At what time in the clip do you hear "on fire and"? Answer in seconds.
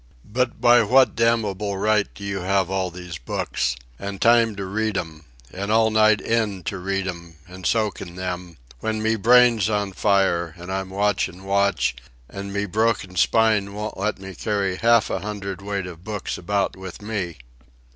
9.69-10.71